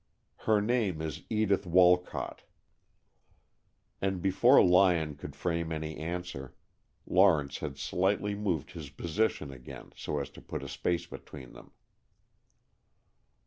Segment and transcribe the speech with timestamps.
[0.49, 2.41] Her name is Edith Wolcott."
[4.01, 6.55] And before Lyon could frame any answer,
[7.05, 11.69] Lawrence had slightly moved his position again, so as to put a space between them.